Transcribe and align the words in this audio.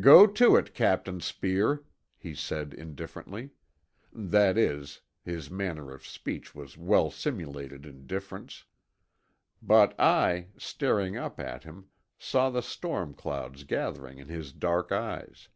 "Go 0.00 0.28
to 0.28 0.54
it, 0.54 0.72
Captain 0.72 1.20
Speer," 1.20 1.82
he 2.16 2.32
said 2.32 2.72
indifferently—that 2.74 4.56
is, 4.56 5.00
his 5.24 5.50
manner 5.50 5.90
of 5.92 6.06
speech 6.06 6.54
was 6.54 6.78
well 6.78 7.10
simulated 7.10 7.84
indifference; 7.84 8.62
but 9.60 9.98
I, 9.98 10.50
staring 10.56 11.16
up 11.16 11.40
at 11.40 11.64
him, 11.64 11.86
saw 12.16 12.50
the 12.50 12.62
storm 12.62 13.14
clouds 13.14 13.64
gathering 13.64 14.18
in 14.18 14.28
his 14.28 14.52
dark 14.52 14.92
eyes. 14.92 15.48